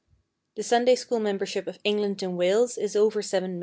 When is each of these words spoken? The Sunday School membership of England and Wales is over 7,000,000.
The 0.55 0.63
Sunday 0.63 0.95
School 0.95 1.19
membership 1.19 1.67
of 1.67 1.77
England 1.83 2.23
and 2.23 2.35
Wales 2.35 2.75
is 2.75 2.95
over 2.95 3.21
7,000,000. 3.21 3.59